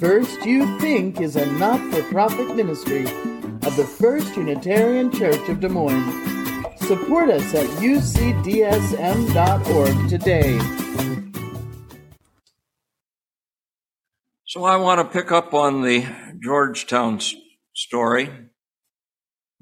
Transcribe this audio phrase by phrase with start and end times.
[0.00, 5.60] First You Think is a not for profit ministry of the First Unitarian Church of
[5.60, 6.10] Des Moines.
[6.86, 8.48] Support us at ucdsm.org
[10.08, 10.58] today.
[14.46, 16.06] So I want to pick up on the
[16.42, 17.20] Georgetown
[17.74, 18.30] story.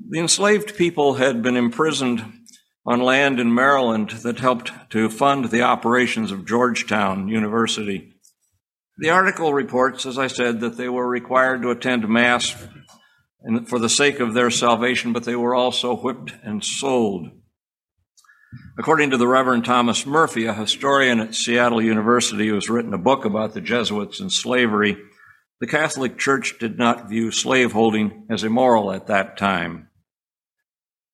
[0.09, 2.25] The enslaved people had been imprisoned
[2.87, 8.15] on land in Maryland that helped to fund the operations of Georgetown University.
[8.99, 12.51] The article reports, as I said, that they were required to attend Mass
[13.67, 17.29] for the sake of their salvation, but they were also whipped and sold.
[18.77, 22.99] According to the Reverend Thomas Murphy, a historian at Seattle University who has written a
[22.99, 24.97] book about the Jesuits and slavery,
[25.61, 29.91] the Catholic Church did not view slaveholding as immoral at that time.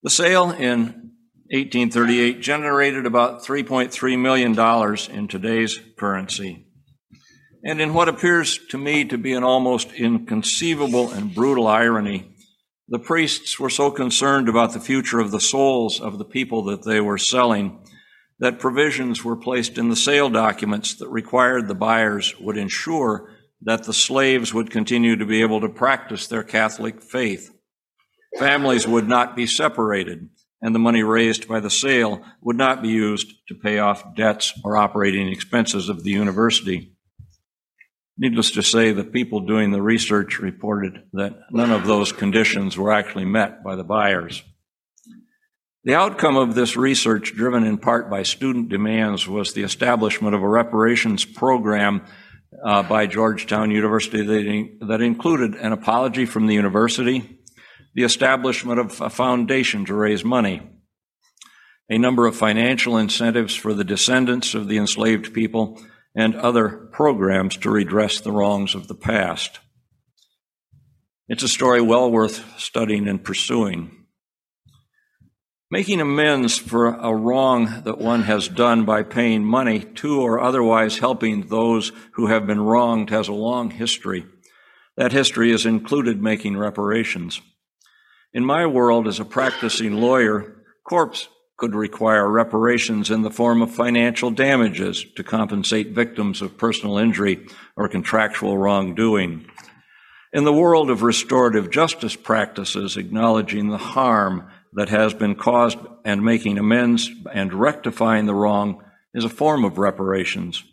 [0.02, 1.12] The sale in
[1.50, 6.66] 1838 generated about $3.3 million in today's currency.
[7.66, 12.34] And in what appears to me to be an almost inconceivable and brutal irony,
[12.88, 16.84] the priests were so concerned about the future of the souls of the people that
[16.84, 17.80] they were selling
[18.38, 23.30] that provisions were placed in the sale documents that required the buyers would ensure
[23.62, 27.50] that the slaves would continue to be able to practice their Catholic faith.
[28.38, 30.28] Families would not be separated,
[30.60, 34.52] and the money raised by the sale would not be used to pay off debts
[34.64, 36.93] or operating expenses of the university.
[38.16, 42.92] Needless to say, the people doing the research reported that none of those conditions were
[42.92, 44.42] actually met by the buyers.
[45.82, 50.42] The outcome of this research, driven in part by student demands, was the establishment of
[50.42, 52.06] a reparations program
[52.64, 57.40] uh, by Georgetown University that, that included an apology from the university,
[57.94, 60.62] the establishment of a foundation to raise money,
[61.90, 65.80] a number of financial incentives for the descendants of the enslaved people,
[66.14, 69.58] and other programs to redress the wrongs of the past.
[71.28, 74.04] It's a story well worth studying and pursuing.
[75.70, 80.98] Making amends for a wrong that one has done by paying money to or otherwise
[80.98, 84.26] helping those who have been wronged has a long history.
[84.96, 87.40] That history has included making reparations.
[88.32, 93.70] In my world as a practicing lawyer, corpse could require reparations in the form of
[93.70, 99.46] financial damages to compensate victims of personal injury or contractual wrongdoing.
[100.32, 106.24] In the world of restorative justice practices, acknowledging the harm that has been caused and
[106.24, 108.82] making amends and rectifying the wrong
[109.14, 110.64] is a form of reparations.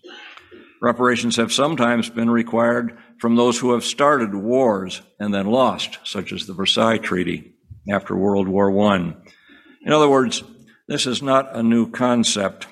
[0.81, 6.33] Reparations have sometimes been required from those who have started wars and then lost, such
[6.33, 7.53] as the Versailles Treaty
[7.87, 9.13] after World War I.
[9.83, 10.43] In other words,
[10.87, 12.67] this is not a new concept.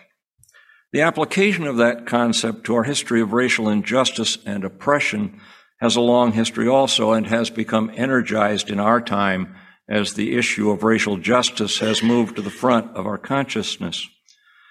[0.92, 5.40] The application of that concept to our history of racial injustice and oppression
[5.80, 9.56] has a long history also and has become energized in our time
[9.88, 14.08] as the issue of racial justice has moved to the front of our consciousness,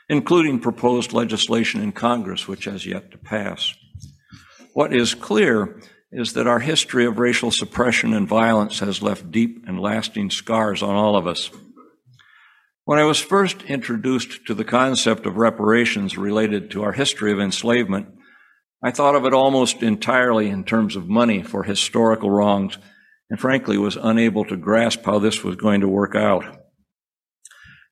[0.08, 3.74] including proposed legislation in Congress, which has yet to pass.
[4.74, 5.80] What is clear
[6.12, 10.82] is that our history of racial suppression and violence has left deep and lasting scars
[10.82, 11.50] on all of us.
[12.88, 17.38] When I was first introduced to the concept of reparations related to our history of
[17.38, 18.06] enslavement,
[18.82, 22.78] I thought of it almost entirely in terms of money for historical wrongs,
[23.28, 26.46] and frankly was unable to grasp how this was going to work out.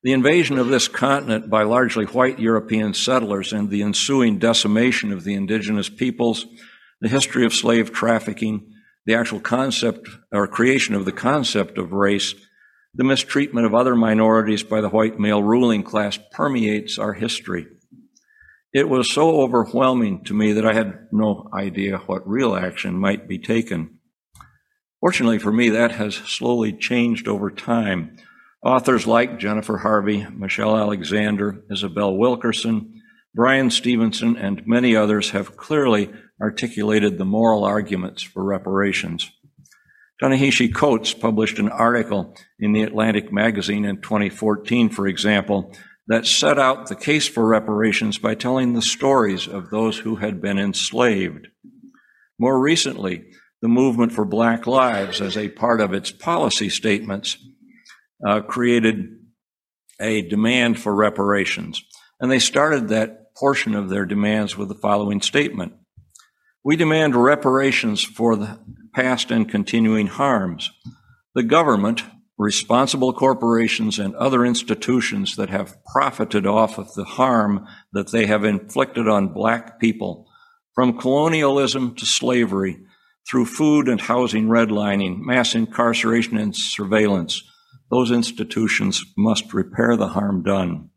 [0.03, 5.25] The invasion of this continent by largely white European settlers and the ensuing decimation of
[5.25, 6.47] the indigenous peoples,
[7.03, 8.73] the history of slave trafficking,
[9.05, 12.35] the actual concept or creation of the concept of race,
[12.97, 17.67] the mistreatment of other minorities by the white male ruling class permeates our history.
[18.73, 23.29] It was so overwhelming to me that I had no idea what real action might
[23.29, 23.99] be taken.
[25.01, 28.17] Fortunately for me, that has slowly changed over time.
[28.65, 33.03] Authors like Jennifer Harvey, Michelle Alexander, Isabel Wilkerson,
[33.35, 39.31] Bryan Stevenson, and many others have clearly articulated the moral arguments for reparations.
[40.21, 45.75] Ta-Nehisi Coates published an article in the Atlantic magazine in 2014, for example,
[46.09, 50.41] that set out the case for reparations by telling the stories of those who had
[50.41, 51.49] been enslaved.
[52.39, 53.25] More recently,
[53.61, 57.37] the movement for Black Lives, as a part of its policy statements,
[58.27, 59.19] uh, created
[60.01, 61.83] a demand for reparations.
[62.21, 65.75] And they started that portion of their demands with the following statement.
[66.65, 68.59] We demand reparations for the
[68.96, 70.70] past and continuing harms.
[71.34, 72.02] The government,
[72.38, 78.43] responsible corporations, and other institutions that have profited off of the harm that they have
[78.43, 80.26] inflicted on black people,
[80.75, 82.78] from colonialism to slavery,
[83.31, 87.43] through food and housing redlining, mass incarceration and surveillance.
[87.90, 90.88] Those institutions must repair the harm done.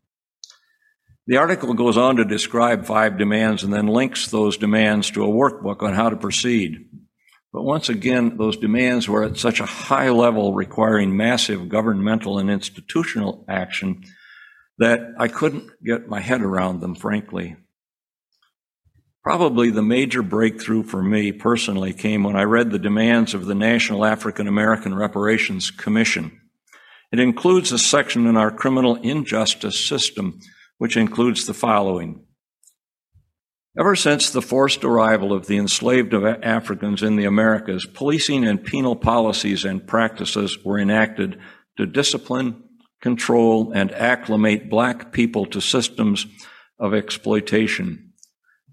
[1.26, 5.28] The article goes on to describe five demands and then links those demands to a
[5.28, 6.89] workbook on how to proceed.
[7.52, 12.48] But once again, those demands were at such a high level requiring massive governmental and
[12.48, 14.04] institutional action
[14.78, 17.56] that I couldn't get my head around them, frankly.
[19.22, 23.54] Probably the major breakthrough for me personally came when I read the demands of the
[23.54, 26.40] National African American Reparations Commission.
[27.12, 30.40] It includes a section in our criminal injustice system,
[30.78, 32.24] which includes the following.
[33.80, 38.94] Ever since the forced arrival of the enslaved Africans in the Americas, policing and penal
[38.94, 41.40] policies and practices were enacted
[41.78, 42.62] to discipline,
[43.00, 46.26] control, and acclimate black people to systems
[46.78, 48.12] of exploitation.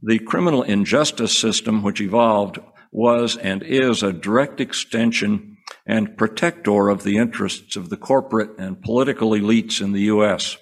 [0.03, 2.59] The criminal injustice system, which evolved,
[2.91, 5.55] was and is a direct extension
[5.85, 10.57] and protector of the interests of the corporate and political elites in the U.S.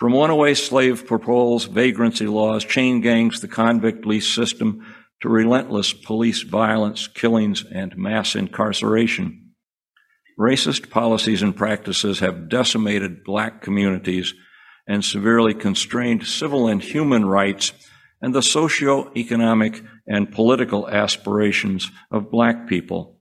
[0.00, 4.82] From runaway slave patrols, vagrancy laws, chain gangs, the convict lease system,
[5.20, 9.50] to relentless police violence, killings, and mass incarceration.
[10.38, 14.32] Racist policies and practices have decimated black communities
[14.88, 17.74] and severely constrained civil and human rights
[18.22, 23.20] and the socio-economic and political aspirations of black people.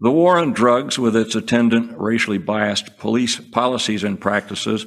[0.00, 4.86] The war on drugs, with its attendant racially biased police policies and practices,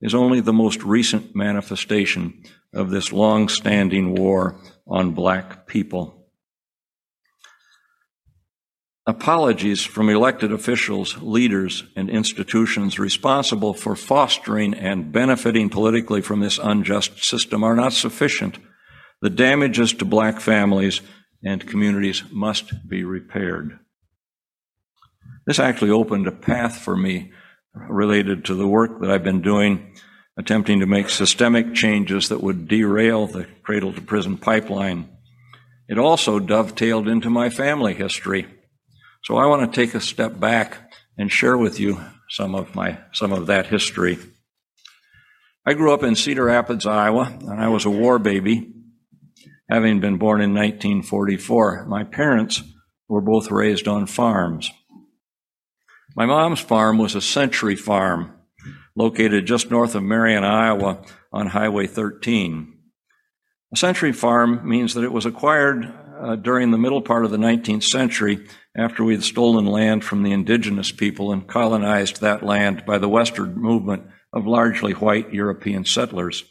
[0.00, 2.42] is only the most recent manifestation
[2.72, 6.24] of this long standing war on black people.
[9.06, 16.58] Apologies from elected officials, leaders, and institutions responsible for fostering and benefiting politically from this
[16.58, 18.58] unjust system are not sufficient.
[19.20, 21.02] The damages to black families
[21.44, 23.78] and communities must be repaired.
[25.46, 27.30] This actually opened a path for me
[27.74, 29.94] related to the work that I've been doing,
[30.36, 35.08] attempting to make systemic changes that would derail the cradle to prison pipeline.
[35.88, 38.46] It also dovetailed into my family history.
[39.24, 42.98] So I want to take a step back and share with you some of my
[43.12, 44.18] some of that history.
[45.66, 48.72] I grew up in Cedar Rapids, Iowa, and I was a war baby,
[49.70, 51.86] having been born in 1944.
[51.86, 52.62] My parents
[53.08, 54.70] were both raised on farms.
[56.16, 58.32] My mom's farm was a century farm
[58.96, 61.02] located just north of Marion, Iowa
[61.32, 62.72] on Highway 13.
[63.72, 67.36] A century farm means that it was acquired uh, during the middle part of the
[67.36, 68.46] 19th century
[68.76, 73.08] after we had stolen land from the indigenous people and colonized that land by the
[73.08, 76.44] westward movement of largely white European settlers.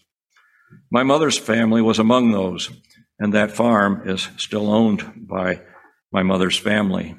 [0.92, 2.70] My mother's family was among those,
[3.18, 5.62] and that farm is still owned by
[6.12, 7.16] my mother's family.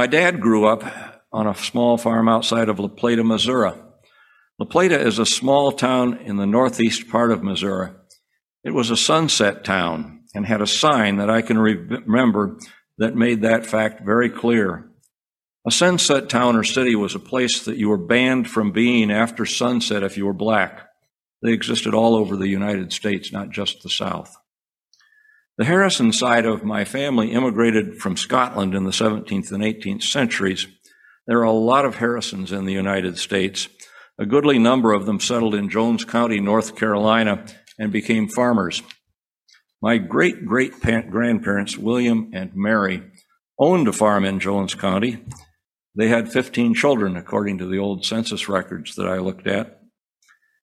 [0.00, 0.82] My dad grew up
[1.30, 3.72] on a small farm outside of La Plata, Missouri.
[4.58, 7.90] La Plata is a small town in the northeast part of Missouri.
[8.64, 12.56] It was a sunset town and had a sign that I can re- remember
[12.96, 14.90] that made that fact very clear.
[15.66, 19.44] A sunset town or city was a place that you were banned from being after
[19.44, 20.80] sunset if you were black.
[21.42, 24.34] They existed all over the United States, not just the South.
[25.60, 30.66] The Harrison side of my family immigrated from Scotland in the 17th and 18th centuries.
[31.26, 33.68] There are a lot of Harrisons in the United States.
[34.18, 37.44] A goodly number of them settled in Jones County, North Carolina,
[37.78, 38.82] and became farmers.
[39.82, 43.02] My great great grandparents, William and Mary,
[43.58, 45.22] owned a farm in Jones County.
[45.94, 49.78] They had 15 children, according to the old census records that I looked at.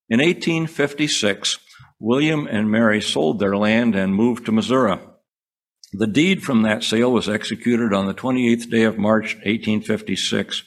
[0.10, 1.60] In 1856,
[2.00, 5.00] William and Mary sold their land and moved to Missouri.
[5.94, 10.64] The deed from that sale was executed on the 28th day of March, 1856,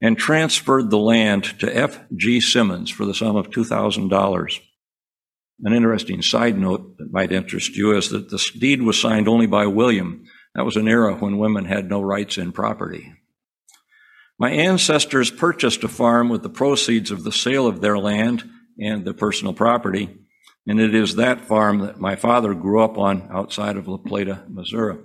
[0.00, 2.00] and transferred the land to F.
[2.16, 2.40] G.
[2.40, 4.60] Simmons for the sum of $2,000.
[5.64, 9.46] An interesting side note that might interest you is that this deed was signed only
[9.46, 10.24] by William.
[10.54, 13.12] That was an era when women had no rights in property.
[14.38, 18.42] My ancestors purchased a farm with the proceeds of the sale of their land
[18.80, 20.18] and the personal property,
[20.66, 24.44] and it is that farm that my father grew up on outside of La Plata,
[24.48, 24.98] Missouri.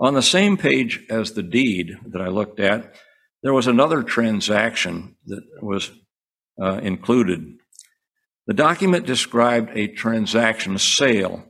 [0.00, 2.94] On the same page as the deed that I looked at,
[3.42, 5.90] there was another transaction that was
[6.60, 7.56] uh, included.
[8.46, 11.44] The document described a transaction, a sale,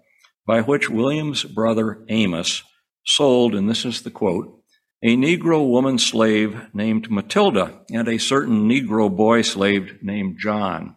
[0.46, 2.62] by which William's brother Amos
[3.06, 4.58] sold, and this is the quote,
[5.02, 10.96] a Negro woman slave named Matilda and a certain Negro boy slave named John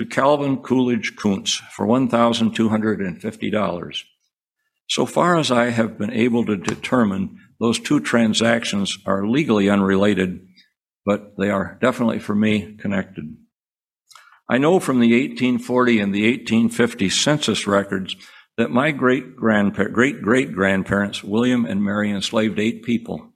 [0.00, 4.04] to Calvin Coolidge Kuntz for $1,250.
[4.88, 10.40] So far as I have been able to determine, those two transactions are legally unrelated,
[11.04, 13.36] but they are definitely for me connected.
[14.48, 18.16] I know from the 1840 and the 1850 census records
[18.56, 23.34] that my great great great grandparents, William and Mary, enslaved eight people.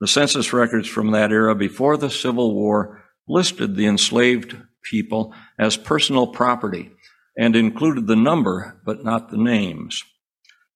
[0.00, 5.76] The census records from that era before the Civil War listed the enslaved people as
[5.76, 6.90] personal property
[7.36, 10.02] and included the number but not the names.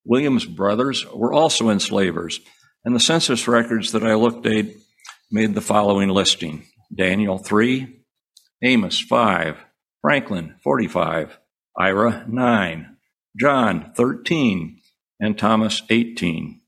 [0.05, 2.41] William's brothers were also enslavers,
[2.85, 4.67] and the census records that I looked at
[5.31, 8.03] made the following listing Daniel 3,
[8.63, 9.59] Amos 5,
[10.01, 11.39] Franklin 45,
[11.79, 12.97] Ira 9,
[13.39, 14.81] John 13,
[15.21, 16.61] and Thomas 18.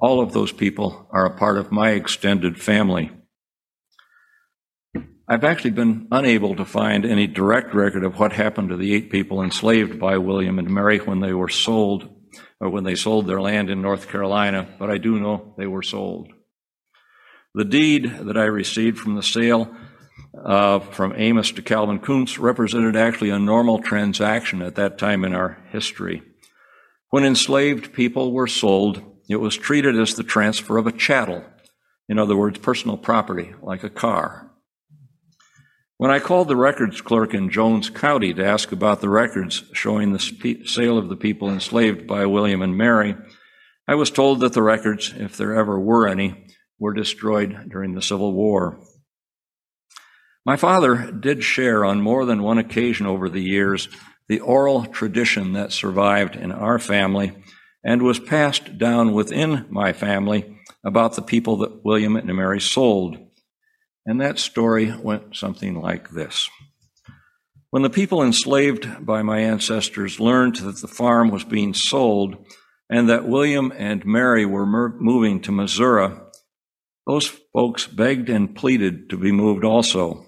[0.00, 3.10] All of those people are a part of my extended family.
[5.28, 9.10] I've actually been unable to find any direct record of what happened to the eight
[9.10, 12.08] people enslaved by William and Mary when they were sold
[12.60, 15.82] or when they sold their land in North Carolina, but I do know they were
[15.82, 16.32] sold.
[17.54, 19.74] The deed that I received from the sale
[20.44, 25.34] uh, from Amos to Calvin Kuntz represented actually a normal transaction at that time in
[25.34, 26.22] our history.
[27.10, 31.44] When enslaved people were sold, it was treated as the transfer of a chattel,
[32.08, 34.51] in other words, personal property, like a car.
[36.02, 40.12] When I called the records clerk in Jones County to ask about the records showing
[40.12, 43.14] the sale of the people enslaved by William and Mary,
[43.86, 46.44] I was told that the records, if there ever were any,
[46.76, 48.80] were destroyed during the Civil War.
[50.44, 53.88] My father did share on more than one occasion over the years
[54.26, 57.32] the oral tradition that survived in our family
[57.84, 63.18] and was passed down within my family about the people that William and Mary sold.
[64.04, 66.48] And that story went something like this.
[67.70, 72.44] When the people enslaved by my ancestors learned that the farm was being sold
[72.90, 76.14] and that William and Mary were moving to Missouri,
[77.06, 80.26] those folks begged and pleaded to be moved also.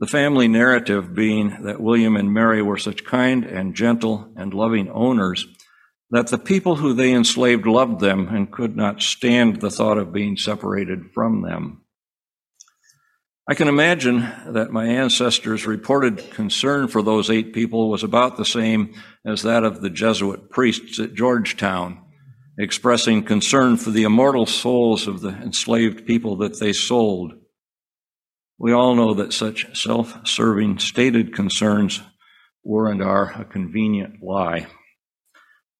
[0.00, 4.90] The family narrative being that William and Mary were such kind and gentle and loving
[4.90, 5.46] owners
[6.10, 10.12] that the people who they enslaved loved them and could not stand the thought of
[10.12, 11.82] being separated from them.
[13.48, 18.44] I can imagine that my ancestors' reported concern for those eight people was about the
[18.44, 18.92] same
[19.24, 22.02] as that of the Jesuit priests at Georgetown,
[22.58, 27.34] expressing concern for the immortal souls of the enslaved people that they sold.
[28.58, 32.02] We all know that such self serving stated concerns
[32.64, 34.66] were and are a convenient lie.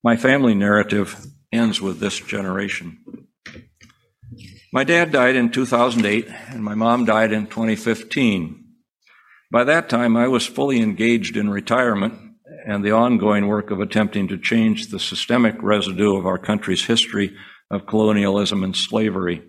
[0.05, 3.26] My family narrative ends with this generation.
[4.77, 8.63] My dad died in 2008, and my mom died in 2015.
[9.51, 12.13] By that time, I was fully engaged in retirement
[12.67, 17.35] and the ongoing work of attempting to change the systemic residue of our country's history
[17.71, 19.45] of colonialism and slavery.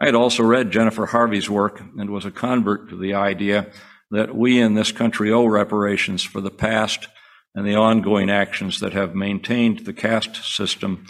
[0.00, 3.70] I had also read Jennifer Harvey's work and was a convert to the idea
[4.10, 7.06] that we in this country owe reparations for the past
[7.54, 11.04] and the ongoing actions that have maintained the caste system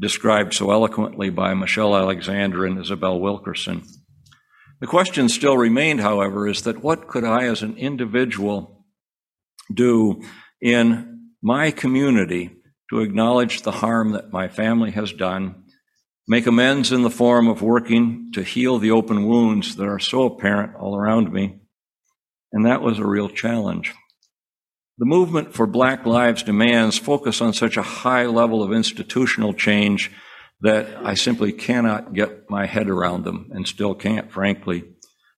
[0.00, 3.82] described so eloquently by Michelle Alexander and Isabel Wilkerson.
[4.80, 8.86] The question still remained, however, is that what could I as an individual
[9.72, 10.22] do
[10.60, 12.50] in my community
[12.88, 15.64] to acknowledge the harm that my family has done,
[16.26, 20.24] make amends in the form of working to heal the open wounds that are so
[20.24, 21.60] apparent all around me?
[22.52, 23.92] And that was a real challenge.
[25.00, 30.10] The movement for Black Lives demands focus on such a high level of institutional change
[30.60, 34.84] that I simply cannot get my head around them and still can't, frankly.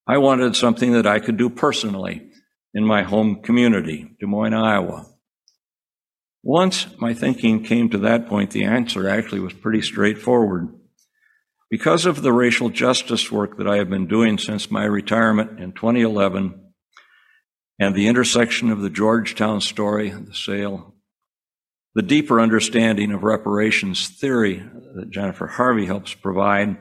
[0.05, 2.29] I wanted something that I could do personally
[2.75, 5.07] in my home community, Des Moines, Iowa.
[6.43, 10.75] Once my thinking came to that point, the answer actually was pretty straightforward.
[11.71, 15.71] Because of the racial justice work that I have been doing since my retirement in
[15.71, 16.72] 2011,
[17.79, 20.95] and the intersection of the Georgetown story the sale,
[21.95, 24.63] the deeper understanding of reparations theory
[24.95, 26.77] that Jennifer Harvey helps provide,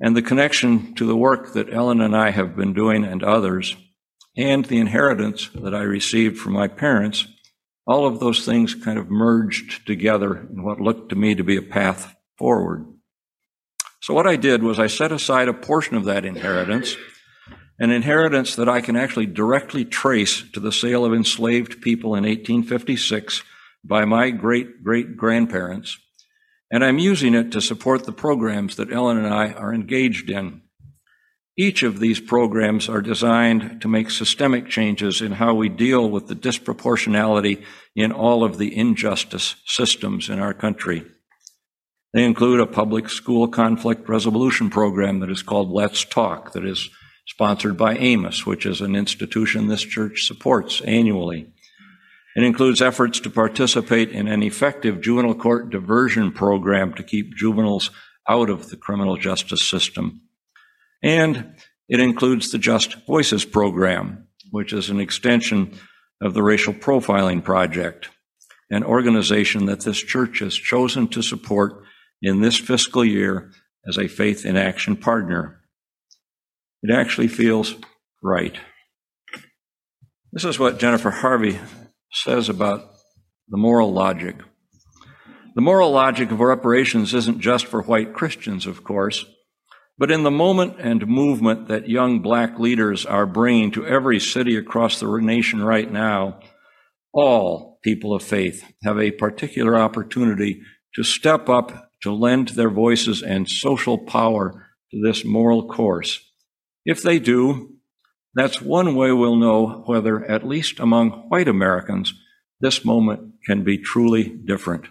[0.00, 3.76] and the connection to the work that Ellen and I have been doing and others,
[4.36, 7.26] and the inheritance that I received from my parents,
[7.86, 11.56] all of those things kind of merged together in what looked to me to be
[11.56, 12.86] a path forward.
[14.02, 16.96] So, what I did was I set aside a portion of that inheritance
[17.80, 22.24] an inheritance that I can actually directly trace to the sale of enslaved people in
[22.24, 23.42] 1856
[23.82, 25.98] by my great great grandparents.
[26.70, 30.60] And I'm using it to support the programs that Ellen and I are engaged in.
[31.56, 36.28] Each of these programs are designed to make systemic changes in how we deal with
[36.28, 37.64] the disproportionality
[37.96, 41.04] in all of the injustice systems in our country.
[42.12, 46.88] They include a public school conflict resolution program that is called Let's Talk, that is
[47.30, 51.52] sponsored by Amos, which is an institution this church supports annually.
[52.34, 57.90] It includes efforts to participate in an effective juvenile court diversion program to keep juveniles
[58.28, 60.22] out of the criminal justice system.
[61.02, 61.54] And
[61.88, 65.78] it includes the Just Voices program, which is an extension
[66.20, 68.10] of the Racial Profiling Project,
[68.70, 71.84] an organization that this church has chosen to support
[72.20, 73.52] in this fiscal year
[73.88, 75.59] as a faith in action partner.
[76.82, 77.74] It actually feels
[78.22, 78.56] right.
[80.32, 81.58] This is what Jennifer Harvey
[82.12, 82.90] says about
[83.48, 84.36] the moral logic.
[85.54, 89.24] The moral logic of reparations isn't just for white Christians, of course,
[89.98, 94.56] but in the moment and movement that young black leaders are bringing to every city
[94.56, 96.40] across the nation right now,
[97.12, 100.62] all people of faith have a particular opportunity
[100.94, 106.29] to step up to lend their voices and social power to this moral course.
[106.84, 107.76] If they do,
[108.34, 112.14] that's one way we'll know whether, at least among white Americans,
[112.60, 114.86] this moment can be truly different.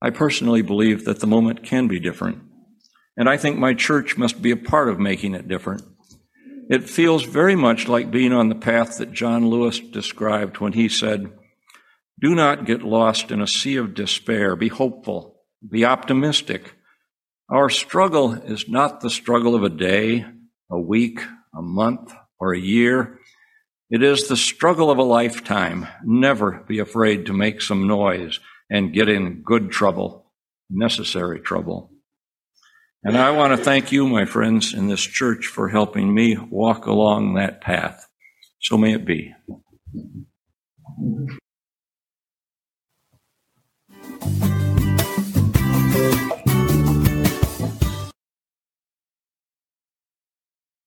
[0.00, 2.42] I personally believe that the moment can be different,
[3.16, 5.82] and I think my church must be a part of making it different.
[6.70, 10.88] It feels very much like being on the path that John Lewis described when he
[10.88, 11.30] said,
[12.20, 14.56] Do not get lost in a sea of despair.
[14.56, 15.42] Be hopeful.
[15.68, 16.74] Be optimistic.
[17.50, 20.24] Our struggle is not the struggle of a day,
[20.74, 21.20] a week,
[21.56, 23.18] a month, or a year.
[23.90, 25.86] It is the struggle of a lifetime.
[26.04, 28.40] Never be afraid to make some noise
[28.70, 30.32] and get in good trouble,
[30.68, 31.90] necessary trouble.
[33.04, 36.86] And I want to thank you, my friends, in this church for helping me walk
[36.86, 38.08] along that path.
[38.60, 39.34] So may it be.
[44.20, 44.53] Thank you.